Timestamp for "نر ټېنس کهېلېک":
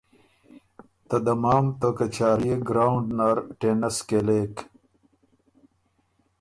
3.17-4.55